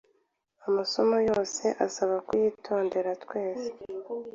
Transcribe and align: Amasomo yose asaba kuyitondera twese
Amasomo 0.67 1.17
yose 1.29 1.63
asaba 1.85 2.15
kuyitondera 2.27 3.11
twese 3.23 3.67